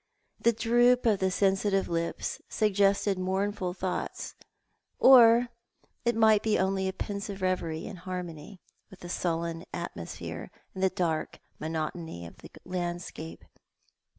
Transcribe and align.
The 0.39 0.51
droop 0.51 1.05
of 1.05 1.19
the 1.19 1.29
sensitive 1.29 1.87
lips 1.87 2.41
suggested 2.49 3.19
mournful 3.19 3.75
thoughts, 3.75 4.33
or 4.97 5.49
it 6.05 6.15
might 6.15 6.41
bo 6.41 6.55
only 6.57 6.87
a 6.87 6.91
pensive 6.93 7.39
reverie 7.43 7.85
in 7.85 7.97
harmony 7.97 8.59
with 8.89 9.01
the 9.01 9.09
sullen 9.09 9.63
atmosphere, 9.71 10.49
and 10.73 10.81
the 10.81 10.89
dark 10.89 11.37
monotony 11.59 12.25
of 12.25 12.37
the 12.39 12.49
landscape. 12.65 13.45